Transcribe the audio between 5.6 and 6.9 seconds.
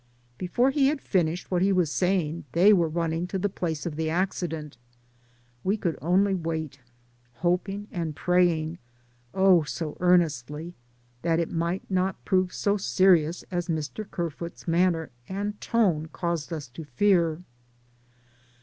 We could only wait,